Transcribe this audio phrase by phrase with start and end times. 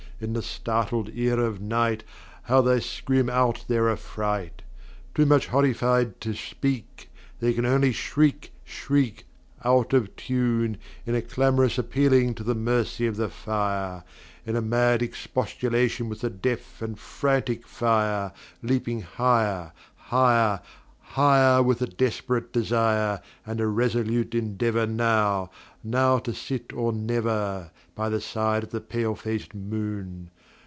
[0.23, 4.61] In the startled ear of nightHow they scream out their affright!
[5.15, 9.25] Too much horrified to speak, They can only shriek, shriek,
[9.65, 10.77] Out of tune,
[11.07, 14.03] In a clamorous appealing to the mercy of the fire,
[14.45, 18.31] In a mad expostulation with the deaf and frantic fire,
[18.61, 20.61] Leaping higher, higher,
[20.99, 28.21] higher, With a desperate desire, And a resolute endeavorNow—now to sit or never, By the
[28.21, 30.31] side of the pale faced moon.